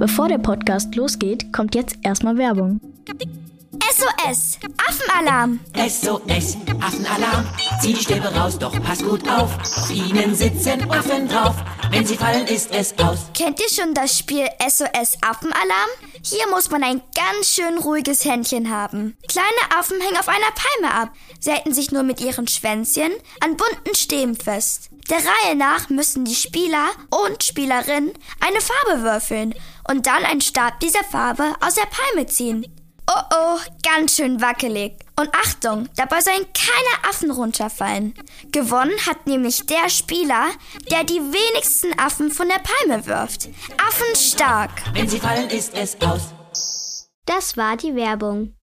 [0.00, 2.80] Bevor der Podcast losgeht, kommt jetzt erstmal Werbung.
[3.92, 5.60] SOS, Affenalarm.
[5.76, 7.46] SOS, Affenalarm.
[7.82, 9.58] Zieh die Stäbe raus, doch pass gut auf.
[9.58, 11.54] Auf ihnen sitzen Affen drauf.
[11.90, 13.26] Wenn sie fallen, ist es aus.
[13.34, 15.90] Kennt ihr schon das Spiel SOS Affenalarm?
[16.22, 19.18] Hier muss man ein ganz schön ruhiges Händchen haben.
[19.28, 21.12] Kleine Affen hängen auf einer Palme ab.
[21.40, 24.88] Sie halten sich nur mit ihren Schwänzchen an bunten Stäben fest.
[25.10, 29.54] Der Reihe nach müssen die Spieler und Spielerinnen eine Farbe würfeln
[29.90, 32.66] und dann einen Stab dieser Farbe aus der Palme ziehen.
[33.08, 34.92] Oh oh, ganz schön wackelig.
[35.18, 38.14] Und Achtung, dabei sollen keine Affen runterfallen.
[38.52, 40.46] Gewonnen hat nämlich der Spieler,
[40.92, 43.48] der die wenigsten Affen von der Palme wirft.
[43.84, 44.70] Affen stark.
[44.92, 47.08] Wenn sie fallen, ist es aus.
[47.26, 48.54] Das war die Werbung.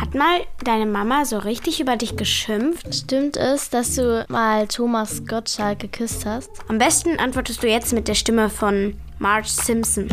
[0.00, 2.94] Hat mal deine Mama so richtig über dich geschimpft?
[2.94, 6.50] Stimmt es, dass du mal Thomas Gottschalk geküsst hast?
[6.68, 10.08] Am besten antwortest du jetzt mit der Stimme von Marge Simpson.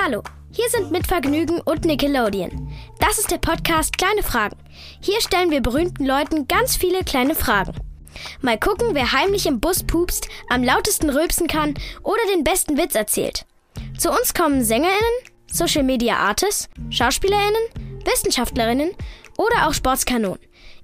[0.00, 2.72] Hallo, hier sind mit Vergnügen und Nickelodeon.
[3.00, 4.56] Das ist der Podcast Kleine Fragen.
[5.00, 7.72] Hier stellen wir berühmten Leuten ganz viele kleine Fragen.
[8.40, 11.74] Mal gucken, wer heimlich im Bus pupst, am lautesten rülpsen kann
[12.04, 13.46] oder den besten Witz erzählt.
[13.98, 15.00] Zu uns kommen SängerInnen,
[15.50, 18.92] Social Media Artists, SchauspielerInnen, Wissenschaftlerinnen
[19.36, 20.38] oder auch Sportskanonen.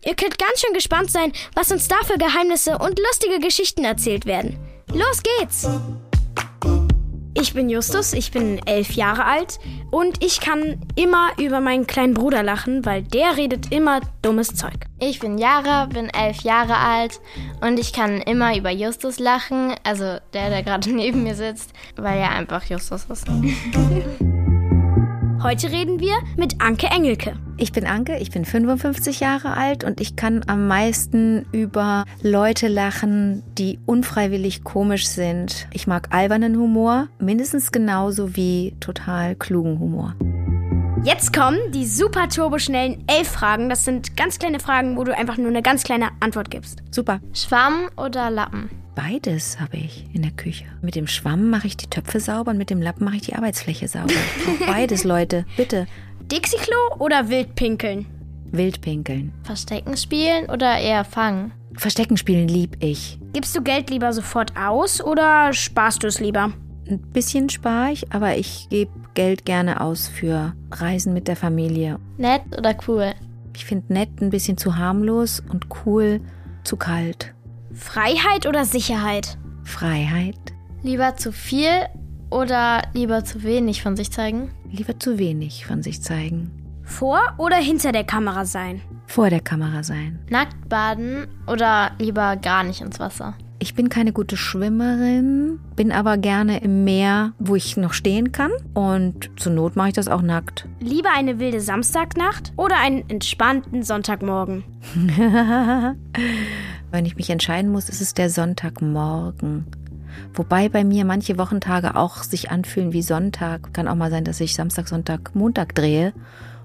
[0.05, 4.27] Ihr könnt ganz schön gespannt sein, was uns da für Geheimnisse und lustige Geschichten erzählt
[4.27, 4.59] werden.
[4.95, 5.69] Los geht's!
[7.35, 9.59] Ich bin Justus, ich bin elf Jahre alt
[9.91, 14.87] und ich kann immer über meinen kleinen Bruder lachen, weil der redet immer dummes Zeug.
[15.01, 17.21] Ich bin Jara, bin elf Jahre alt
[17.63, 22.19] und ich kann immer über Justus lachen, also der, der gerade neben mir sitzt, weil
[22.19, 23.27] er einfach Justus ist.
[25.43, 27.35] Heute reden wir mit Anke Engelke.
[27.57, 32.69] Ich bin Anke, ich bin 55 Jahre alt und ich kann am meisten über Leute
[32.69, 35.67] lachen, die unfreiwillig komisch sind.
[35.73, 40.15] Ich mag albernen Humor, mindestens genauso wie total klugen Humor.
[41.03, 43.69] Jetzt kommen die super turboschnellen elf Fragen.
[43.69, 46.85] Das sind ganz kleine Fragen, wo du einfach nur eine ganz kleine Antwort gibst.
[46.93, 47.21] Super.
[47.33, 48.71] Schwamm oder Lappen?
[48.95, 50.65] Beides habe ich in der Küche.
[50.83, 53.35] Mit dem Schwamm mache ich die Töpfe sauber und mit dem Lappen mache ich die
[53.35, 54.13] Arbeitsfläche sauber.
[54.67, 55.87] Beides, Leute, bitte.
[56.31, 58.07] Dixie-Klo oder Wildpinkeln?
[58.51, 59.33] Wildpinkeln.
[59.45, 61.53] Verstecken spielen oder eher fangen?
[61.75, 63.19] Verstecken spielen lieb ich.
[63.33, 66.53] Gibst du Geld lieber sofort aus oder sparst du es lieber?
[66.89, 71.99] Ein bisschen spare ich, aber ich gebe Geld gerne aus für Reisen mit der Familie.
[72.19, 73.15] Nett oder cool?
[73.57, 76.21] Ich finde nett ein bisschen zu harmlos und cool
[76.65, 77.35] zu kalt.
[77.75, 79.39] Freiheit oder Sicherheit?
[79.65, 80.37] Freiheit.
[80.83, 81.87] Lieber zu viel
[82.31, 84.51] oder lieber zu wenig von sich zeigen?
[84.71, 86.51] Lieber zu wenig von sich zeigen.
[86.85, 88.83] Vor oder hinter der Kamera sein?
[89.07, 90.19] Vor der Kamera sein.
[90.29, 93.35] Nackt baden oder lieber gar nicht ins Wasser?
[93.59, 98.51] Ich bin keine gute Schwimmerin, bin aber gerne im Meer, wo ich noch stehen kann.
[98.75, 100.67] Und zur Not mache ich das auch nackt.
[100.81, 104.65] Lieber eine wilde Samstagnacht oder einen entspannten Sonntagmorgen?
[106.93, 109.65] Wenn ich mich entscheiden muss, ist es der Sonntagmorgen.
[110.35, 113.73] Wobei bei mir manche Wochentage auch sich anfühlen wie Sonntag.
[113.73, 116.13] Kann auch mal sein, dass ich Samstag, Sonntag, Montag drehe.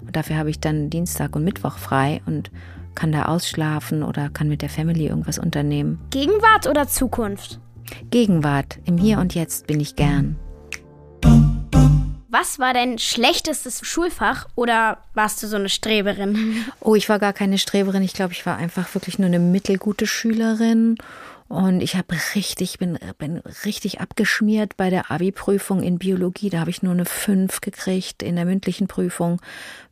[0.02, 2.50] Und dafür habe ich dann Dienstag und Mittwoch frei und
[2.94, 5.98] kann da ausschlafen oder kann mit der Family irgendwas unternehmen.
[6.10, 7.58] Gegenwart oder Zukunft?
[8.10, 8.80] Gegenwart.
[8.84, 10.36] Im Hier und Jetzt bin ich gern.
[12.30, 16.64] Was war dein schlechtestes Schulfach oder warst du so eine Streberin?
[16.80, 18.02] Oh, ich war gar keine Streberin.
[18.02, 20.96] Ich glaube, ich war einfach wirklich nur eine mittelgute Schülerin.
[21.48, 26.50] Und ich habe richtig, bin, bin richtig abgeschmiert bei der Abi-Prüfung in Biologie.
[26.50, 29.40] Da habe ich nur eine 5 gekriegt in der mündlichen Prüfung,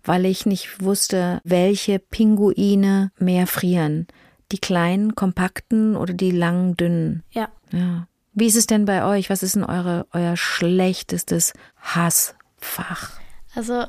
[0.04, 4.06] weil ich nicht wusste, welche Pinguine mehr frieren.
[4.52, 7.22] Die kleinen, kompakten oder die langen, dünnen.
[7.30, 7.48] Ja.
[7.72, 8.06] Ja.
[8.38, 9.30] Wie ist es denn bei euch?
[9.30, 13.12] Was ist denn eure, euer schlechtestes Hassfach?
[13.54, 13.86] Also,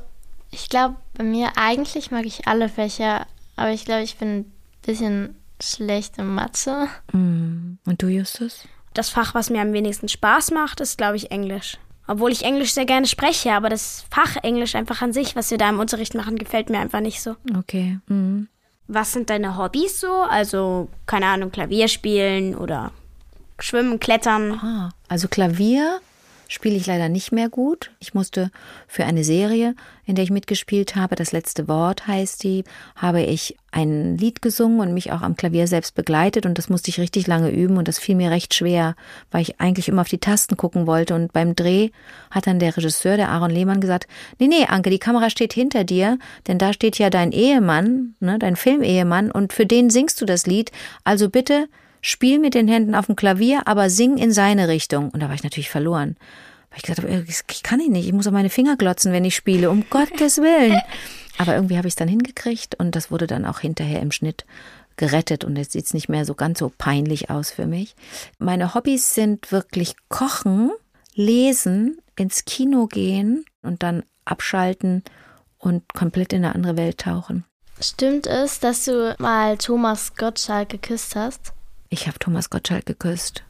[0.51, 3.27] ich glaube, bei mir eigentlich mag ich alle Fächer,
[3.57, 4.51] aber ich glaube, ich bin ein
[4.83, 6.87] bisschen schlecht in Mathe.
[7.11, 7.73] Mm.
[7.85, 8.63] Und du, Justus?
[8.93, 11.77] Das Fach, was mir am wenigsten Spaß macht, ist, glaube ich, Englisch.
[12.07, 15.57] Obwohl ich Englisch sehr gerne spreche, aber das Fach Englisch einfach an sich, was wir
[15.57, 17.35] da im Unterricht machen, gefällt mir einfach nicht so.
[17.57, 17.99] Okay.
[18.07, 18.47] Mhm.
[18.87, 20.21] Was sind deine Hobbys so?
[20.21, 22.93] Also, keine Ahnung, Klavier spielen oder
[23.59, 24.53] schwimmen, klettern.
[24.53, 25.99] Ah, also Klavier
[26.47, 27.91] spiele ich leider nicht mehr gut.
[27.99, 28.51] Ich musste
[28.87, 29.75] für eine Serie,
[30.05, 32.63] in der ich mitgespielt habe, das letzte Wort heißt die,
[32.95, 36.89] habe ich ein Lied gesungen und mich auch am Klavier selbst begleitet und das musste
[36.89, 38.95] ich richtig lange üben und das fiel mir recht schwer,
[39.29, 41.89] weil ich eigentlich immer auf die Tasten gucken wollte und beim Dreh
[42.31, 44.07] hat dann der Regisseur, der Aaron Lehmann, gesagt,
[44.39, 46.17] nee, nee, Anke, die Kamera steht hinter dir,
[46.47, 50.47] denn da steht ja dein Ehemann, ne, dein Filmehemann und für den singst du das
[50.47, 50.71] Lied,
[51.03, 51.67] also bitte
[52.07, 55.09] spiel mit den Händen auf dem Klavier, aber sing in seine Richtung.
[55.09, 56.15] Und da war ich natürlich verloren.
[56.69, 59.25] Weil ich gesagt habe, ich kann ich nicht, ich muss auf meine Finger glotzen, wenn
[59.25, 60.81] ich spiele, um Gottes Willen.
[61.37, 64.45] Aber irgendwie habe ich es dann hingekriegt und das wurde dann auch hinterher im Schnitt
[64.95, 67.95] gerettet und jetzt sieht es nicht mehr so ganz so peinlich aus für mich.
[68.39, 70.71] Meine Hobbys sind wirklich Kochen,
[71.13, 75.03] Lesen, ins Kino gehen und dann abschalten
[75.59, 77.45] und komplett in eine andere Welt tauchen.
[77.79, 81.53] Stimmt es, dass du mal Thomas Gottschalk geküsst hast?
[81.89, 83.43] Ich habe Thomas Gottschalk geküsst.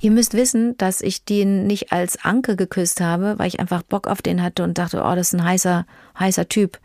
[0.00, 4.06] Ihr müsst wissen, dass ich den nicht als Anke geküsst habe, weil ich einfach Bock
[4.06, 5.86] auf den hatte und dachte, oh, das ist ein heißer,
[6.18, 6.78] heißer Typ.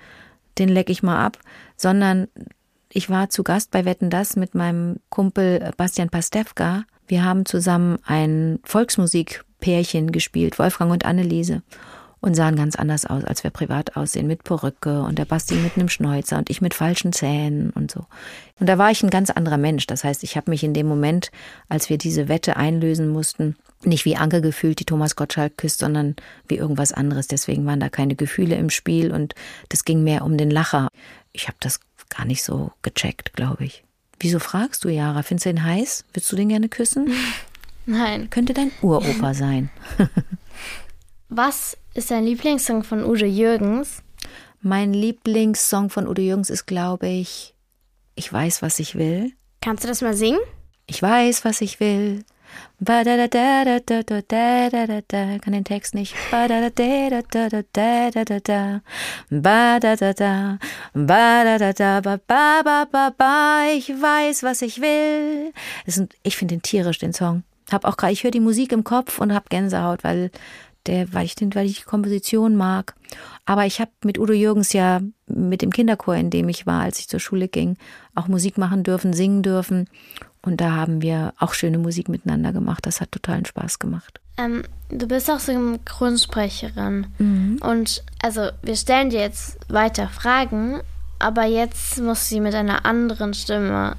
[0.57, 1.37] Den leck ich mal ab.
[1.77, 2.27] Sondern
[2.89, 6.85] ich war zu Gast bei Wetten Das mit meinem Kumpel Bastian Pastewka.
[7.07, 11.61] Wir haben zusammen ein Volksmusikpärchen gespielt, Wolfgang und Anneliese
[12.23, 15.75] und sahen ganz anders aus, als wir privat aussehen, mit Perücke und der Basti mit
[15.75, 18.05] einem Schnäuzer und ich mit falschen Zähnen und so.
[18.61, 19.87] Und da war ich ein ganz anderer Mensch.
[19.87, 21.31] Das heißt, ich habe mich in dem Moment,
[21.67, 26.15] als wir diese Wette einlösen mussten, nicht wie Anke gefühlt, die Thomas Gottschalk küsst, sondern
[26.47, 27.27] wie irgendwas anderes.
[27.27, 29.35] Deswegen waren da keine Gefühle im Spiel und
[29.67, 30.87] das ging mehr um den Lacher.
[31.33, 33.83] Ich habe das gar nicht so gecheckt, glaube ich.
[34.21, 35.23] Wieso fragst du, Jara?
[35.23, 36.05] Findest du ihn heiß?
[36.13, 37.11] Würdest du den gerne küssen?
[37.85, 38.29] Nein.
[38.29, 39.69] Könnte dein Uropa sein.
[41.27, 44.01] Was ist dein Lieblingssong von Udo Jürgens?
[44.61, 47.53] Mein Lieblingssong von Udo Jürgens ist, glaube ich,
[48.15, 49.31] Ich weiß, was ich will.
[49.61, 50.39] Kannst du das mal singen?
[50.85, 52.23] Ich weiß, was ich will.
[52.85, 53.05] Kann
[55.47, 56.13] den Text nicht.
[56.13, 56.31] Ich
[63.89, 65.51] weiß, was ich will.
[66.21, 67.43] Ich finde den tierisch, den Song.
[67.71, 70.29] Hab auch gerade, ich höre die Musik im Kopf und hab Gänsehaut, weil
[70.87, 72.95] der, weil ich den, weil ich die Komposition mag.
[73.45, 76.99] Aber ich habe mit Udo Jürgens ja mit dem Kinderchor, in dem ich war, als
[76.99, 77.77] ich zur Schule ging,
[78.15, 79.87] auch Musik machen dürfen, singen dürfen.
[80.41, 82.85] Und da haben wir auch schöne Musik miteinander gemacht.
[82.85, 84.19] Das hat totalen Spaß gemacht.
[84.37, 87.07] Ähm, du bist auch Synchronsprecherin.
[87.17, 87.59] Mhm.
[87.61, 90.81] Und also wir stellen dir jetzt weiter Fragen,
[91.19, 93.95] aber jetzt musst du sie mit einer anderen Stimme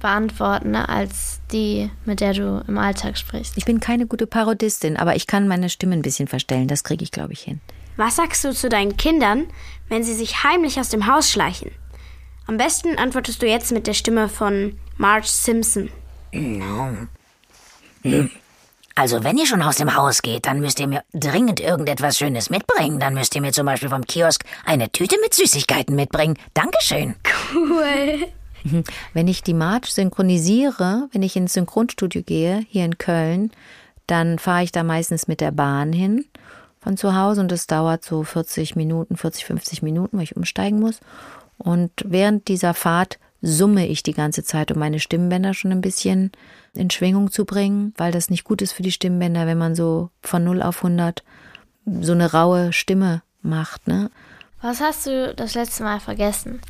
[0.00, 3.56] beantworten ne, als die, mit der du im Alltag sprichst.
[3.56, 6.68] Ich bin keine gute Parodistin, aber ich kann meine Stimme ein bisschen verstellen.
[6.68, 7.60] Das kriege ich, glaube ich, hin.
[7.96, 9.46] Was sagst du zu deinen Kindern,
[9.88, 11.70] wenn sie sich heimlich aus dem Haus schleichen?
[12.46, 15.90] Am besten antwortest du jetzt mit der Stimme von Marge Simpson.
[18.94, 22.50] Also, wenn ihr schon aus dem Haus geht, dann müsst ihr mir dringend irgendetwas Schönes
[22.50, 22.98] mitbringen.
[22.98, 26.38] Dann müsst ihr mir zum Beispiel vom Kiosk eine Tüte mit Süßigkeiten mitbringen.
[26.54, 27.14] Dankeschön.
[27.54, 28.28] Cool.
[28.64, 28.84] Mhm.
[29.12, 33.50] Wenn ich die March synchronisiere, wenn ich ins Synchronstudio gehe, hier in Köln,
[34.06, 36.24] dann fahre ich da meistens mit der Bahn hin
[36.80, 40.80] von zu Hause und das dauert so 40 Minuten, 40, 50 Minuten, weil ich umsteigen
[40.80, 41.00] muss.
[41.58, 46.32] Und während dieser Fahrt summe ich die ganze Zeit, um meine Stimmbänder schon ein bisschen
[46.74, 50.10] in Schwingung zu bringen, weil das nicht gut ist für die Stimmbänder, wenn man so
[50.22, 51.22] von 0 auf 100
[52.00, 53.88] so eine raue Stimme macht.
[53.88, 54.10] Ne?
[54.62, 56.60] Was hast du das letzte Mal vergessen?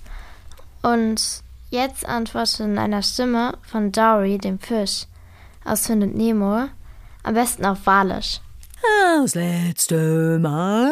[0.82, 5.06] Und Jetzt antworte in einer Stimme von Dory, dem Fisch,
[5.64, 6.66] aus Findet Nemo,
[7.22, 8.40] am besten auf Walisch.
[9.22, 10.90] Das letzte Mal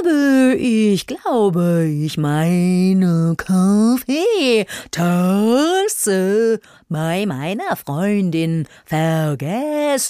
[0.00, 4.70] habe ich, glaube ich, meine Kaffeetasse
[6.88, 10.04] bei meiner Freundin vergessen.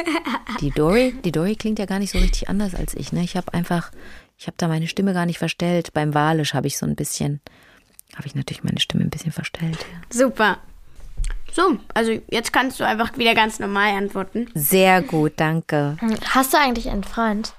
[0.60, 3.12] Die Dory, die Dory klingt ja gar nicht so richtig anders als ich.
[3.12, 3.24] Ne?
[3.24, 3.90] Ich habe einfach,
[4.36, 5.92] ich habe da meine Stimme gar nicht verstellt.
[5.92, 7.40] Beim Walisch habe ich so ein bisschen
[8.16, 9.78] habe ich natürlich meine Stimme ein bisschen verstellt.
[9.78, 9.98] Ja.
[10.10, 10.58] Super.
[11.52, 14.50] So, also jetzt kannst du einfach wieder ganz normal antworten.
[14.54, 15.96] Sehr gut, danke.
[16.30, 17.54] Hast du eigentlich einen Freund?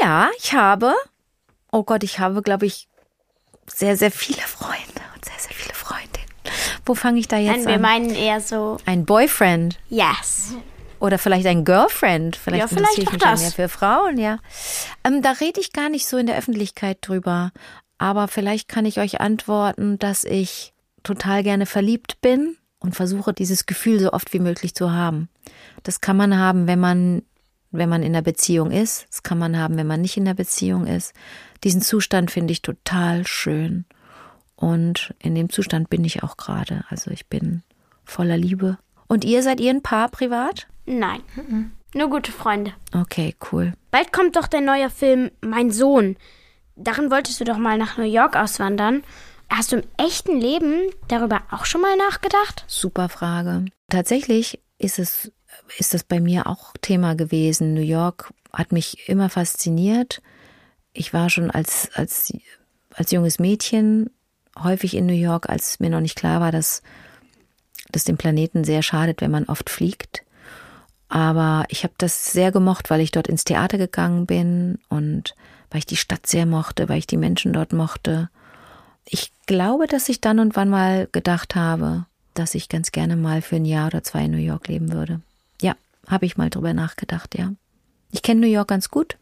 [0.00, 0.92] Ja, ich habe.
[1.72, 2.88] Oh Gott, ich habe, glaube ich,
[3.66, 6.26] sehr, sehr viele Freunde und sehr, sehr viele Freundinnen.
[6.84, 7.72] Wo fange ich da jetzt Nein, an?
[7.72, 8.76] Wir meinen eher so.
[8.86, 9.78] Ein Boyfriend.
[9.88, 10.54] Yes.
[10.98, 12.36] Oder vielleicht ein Girlfriend.
[12.36, 13.42] Vielleicht ja, vielleicht ich auch das.
[13.42, 14.38] Ja für Frauen, ja.
[15.04, 17.52] Ähm, da rede ich gar nicht so in der Öffentlichkeit drüber.
[17.98, 20.72] Aber vielleicht kann ich euch antworten, dass ich
[21.02, 25.28] total gerne verliebt bin und versuche, dieses Gefühl so oft wie möglich zu haben.
[25.82, 27.22] Das kann man haben, wenn man,
[27.70, 29.06] wenn man in der Beziehung ist.
[29.08, 31.14] Das kann man haben, wenn man nicht in der Beziehung ist.
[31.64, 33.84] Diesen Zustand finde ich total schön.
[34.56, 36.84] Und in dem Zustand bin ich auch gerade.
[36.88, 37.62] Also ich bin
[38.04, 38.78] voller Liebe.
[39.06, 40.66] Und ihr seid ihr ein Paar privat?
[40.86, 41.20] Nein.
[41.94, 42.72] Nur gute Freunde.
[42.94, 43.72] Okay, cool.
[43.90, 46.16] Bald kommt doch der neue Film Mein Sohn.
[46.76, 49.02] Darin wolltest du doch mal nach New York auswandern.
[49.48, 52.64] Hast du im echten Leben darüber auch schon mal nachgedacht?
[52.66, 53.64] Super Frage.
[53.88, 55.32] Tatsächlich ist es
[55.78, 57.74] ist das bei mir auch Thema gewesen.
[57.74, 60.20] New York hat mich immer fasziniert.
[60.92, 62.32] Ich war schon als als
[62.92, 64.10] als junges Mädchen
[64.62, 66.82] häufig in New York, als mir noch nicht klar war, dass
[67.92, 70.05] das dem Planeten sehr schadet, wenn man oft fliegt.
[71.08, 75.34] Aber ich habe das sehr gemocht, weil ich dort ins Theater gegangen bin und
[75.70, 78.28] weil ich die Stadt sehr mochte, weil ich die Menschen dort mochte.
[79.04, 83.40] Ich glaube, dass ich dann und wann mal gedacht habe, dass ich ganz gerne mal
[83.40, 85.20] für ein Jahr oder zwei in New York leben würde.
[85.62, 85.74] Ja,
[86.08, 87.52] habe ich mal drüber nachgedacht, ja.
[88.10, 89.16] Ich kenne New York ganz gut,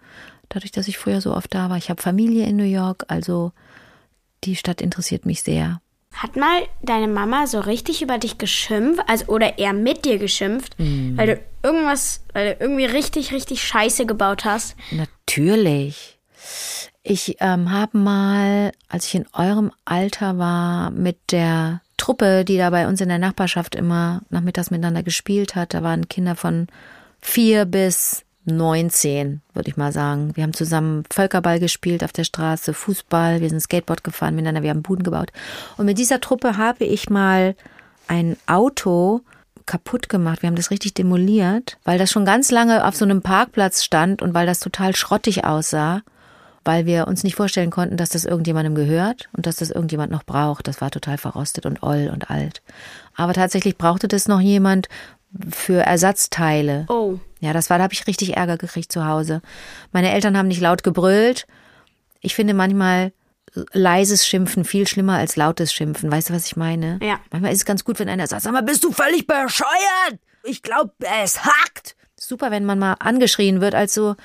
[0.48, 1.76] dadurch, dass ich früher so oft da war.
[1.76, 3.52] Ich habe Familie in New York, also
[4.44, 5.80] die Stadt interessiert mich sehr.
[6.14, 10.78] Hat mal deine Mama so richtig über dich geschimpft, also oder eher mit dir geschimpft,
[10.78, 11.18] mm.
[11.18, 14.76] weil du irgendwas, weil du irgendwie richtig, richtig Scheiße gebaut hast?
[14.90, 16.18] Natürlich.
[17.02, 22.70] Ich ähm, habe mal, als ich in eurem Alter war, mit der Truppe, die da
[22.70, 26.66] bei uns in der Nachbarschaft immer nachmittags miteinander gespielt hat, da waren Kinder von
[27.20, 30.32] vier bis 19, würde ich mal sagen.
[30.34, 34.70] Wir haben zusammen Völkerball gespielt auf der Straße, Fußball, wir sind Skateboard gefahren miteinander, wir
[34.70, 35.32] haben Buden gebaut.
[35.76, 37.56] Und mit dieser Truppe habe ich mal
[38.06, 39.22] ein Auto
[39.66, 40.42] kaputt gemacht.
[40.42, 44.20] Wir haben das richtig demoliert, weil das schon ganz lange auf so einem Parkplatz stand
[44.22, 46.02] und weil das total schrottig aussah,
[46.64, 50.24] weil wir uns nicht vorstellen konnten, dass das irgendjemandem gehört und dass das irgendjemand noch
[50.24, 50.68] braucht.
[50.68, 52.62] Das war total verrostet und oll und alt.
[53.16, 54.88] Aber tatsächlich brauchte das noch jemand,
[55.50, 56.86] für Ersatzteile.
[56.88, 57.18] Oh.
[57.40, 59.42] Ja, das war, da habe ich richtig Ärger gekriegt zu Hause.
[59.92, 61.46] Meine Eltern haben nicht laut gebrüllt.
[62.20, 63.12] Ich finde manchmal
[63.72, 66.10] leises Schimpfen viel schlimmer als lautes Schimpfen.
[66.10, 66.98] Weißt du, was ich meine?
[67.02, 67.20] Ja.
[67.30, 70.18] Manchmal ist es ganz gut, wenn einer sagt, sag mal, bist du völlig bescheuert?
[70.42, 71.96] Ich glaube, es hackt.
[72.18, 74.16] Super, wenn man mal angeschrien wird, als so,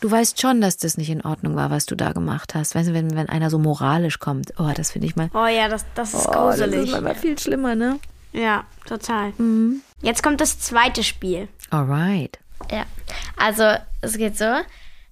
[0.00, 2.74] du weißt schon, dass das nicht in Ordnung war, was du da gemacht hast.
[2.74, 4.54] Weißt du, wenn, wenn einer so moralisch kommt.
[4.58, 5.30] Oh, das finde ich mal.
[5.34, 6.74] Oh ja, das, das ist oh, gruselig.
[6.74, 7.98] Das ist manchmal viel schlimmer, ne?
[8.32, 9.32] Ja, total.
[9.38, 9.82] Mhm.
[10.02, 11.48] Jetzt kommt das zweite Spiel.
[11.70, 12.38] Alright.
[12.70, 12.84] Ja,
[13.36, 14.52] also es geht so,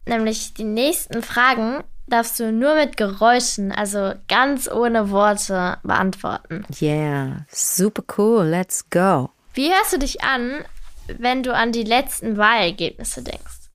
[0.06, 6.64] nämlich die nächsten Fragen darfst du nur mit Geräuschen, also ganz ohne Worte beantworten.
[6.80, 9.30] Yeah, super cool, let's go.
[9.54, 10.64] Wie hörst du dich an,
[11.06, 13.70] wenn du an die letzten Wahlergebnisse denkst?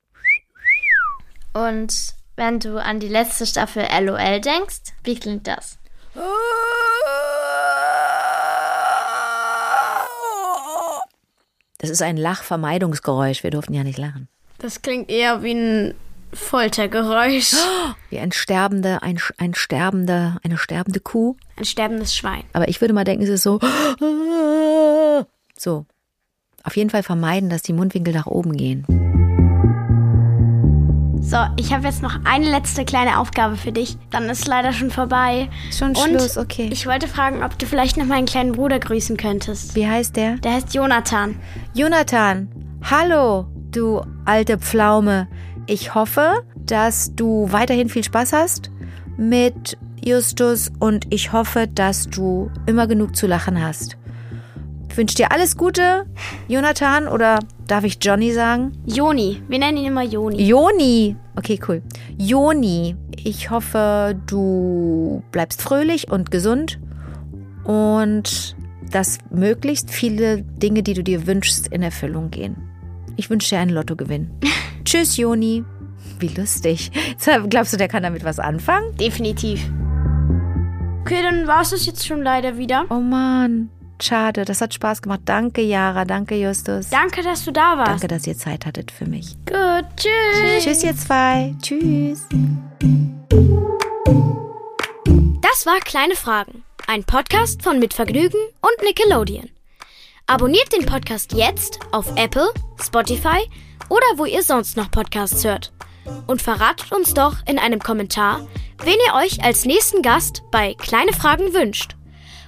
[1.54, 5.80] Und wenn du an die letzte Staffel LOL denkst, wie klingt das?
[11.78, 13.44] Das ist ein Lachvermeidungsgeräusch.
[13.44, 14.28] Wir durften ja nicht lachen.
[14.58, 15.94] Das klingt eher wie ein
[16.34, 17.54] Foltergeräusch.
[18.10, 21.36] Wie ein sterbende, ein, ein sterbender, eine sterbende Kuh.
[21.56, 22.44] Ein sterbendes Schwein.
[22.54, 23.60] Aber ich würde mal denken, es ist so.
[25.60, 25.88] So.
[26.64, 28.86] Auf jeden Fall vermeiden, dass die Mundwinkel nach oben gehen.
[31.28, 33.98] So, ich habe jetzt noch eine letzte kleine Aufgabe für dich.
[34.12, 35.50] Dann ist leider schon vorbei.
[35.78, 36.70] Schon Und Schluss, okay.
[36.72, 39.76] Ich wollte fragen, ob du vielleicht noch meinen kleinen Bruder grüßen könntest.
[39.76, 40.38] Wie heißt der?
[40.38, 41.36] Der heißt Jonathan.
[41.74, 42.48] Jonathan,
[42.82, 45.28] hallo, du alte Pflaume.
[45.66, 48.72] Ich hoffe, dass du weiterhin viel Spaß hast
[49.18, 53.98] mit Justus und ich hoffe, dass du immer genug zu lachen hast.
[54.90, 56.06] Ich wünsche dir alles Gute,
[56.48, 58.72] Jonathan, oder Darf ich Johnny sagen?
[58.86, 59.42] Joni.
[59.50, 60.42] Wir nennen ihn immer Joni.
[60.42, 61.18] Joni.
[61.36, 61.82] Okay, cool.
[62.18, 66.80] Joni, ich hoffe, du bleibst fröhlich und gesund
[67.66, 68.56] und
[68.92, 72.56] dass möglichst viele Dinge, die du dir wünschst, in Erfüllung gehen.
[73.18, 74.32] Ich wünsche dir einen Lottogewinn.
[74.86, 75.66] Tschüss, Joni.
[76.20, 76.92] Wie lustig.
[77.50, 78.96] Glaubst du, der kann damit was anfangen?
[78.96, 79.70] Definitiv.
[81.02, 82.86] Okay, dann war es das jetzt schon leider wieder.
[82.90, 83.70] Oh Mann.
[84.02, 85.22] Schade, das hat Spaß gemacht.
[85.26, 86.06] Danke, Jara.
[86.06, 86.90] Danke, Justus.
[86.90, 87.90] Danke, dass du da warst.
[87.90, 89.36] Danke, dass ihr Zeit hattet für mich.
[89.46, 90.64] Gut, tschüss.
[90.64, 91.56] Tschüss, ihr zwei.
[91.62, 92.28] Tschüss.
[95.42, 99.50] Das war Kleine Fragen, ein Podcast von Mitvergnügen und Nickelodeon.
[100.28, 102.50] Abonniert den Podcast jetzt auf Apple,
[102.82, 103.50] Spotify
[103.90, 105.74] oder wo ihr sonst noch Podcasts hört.
[106.28, 108.48] Und verratet uns doch in einem Kommentar,
[108.84, 111.97] wen ihr euch als nächsten Gast bei Kleine Fragen wünscht.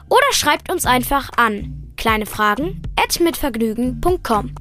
[0.10, 4.56] Oder schreibt uns einfach an kleinefragen@mitvergnügen.com.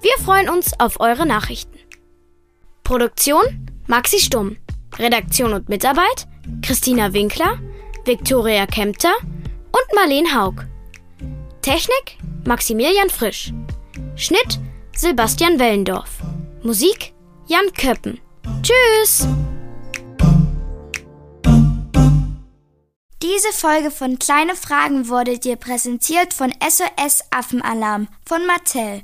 [0.00, 1.76] Wir freuen uns auf eure Nachrichten.
[2.84, 4.56] Produktion Maxi Stumm.
[4.98, 6.26] Redaktion und Mitarbeit
[6.62, 7.58] Christina Winkler,
[8.04, 10.64] Viktoria Kempter und Marleen Haug.
[11.62, 13.52] Technik Maximilian Frisch.
[14.16, 14.58] Schnitt
[14.96, 16.18] Sebastian Wellendorf.
[16.62, 17.12] Musik
[17.46, 18.20] Jan Köppen.
[18.62, 19.26] Tschüss!
[23.20, 29.02] Diese Folge von Kleine Fragen wurde dir präsentiert von SOS Affenalarm von Mattel.